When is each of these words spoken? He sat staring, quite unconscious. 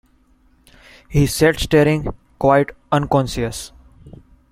He 1.09 1.27
sat 1.27 1.59
staring, 1.59 2.07
quite 2.39 2.71
unconscious. 2.91 3.71